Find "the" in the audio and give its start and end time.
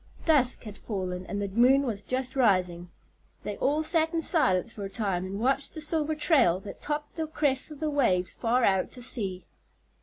1.39-1.47, 5.75-5.79, 7.17-7.27, 7.79-7.89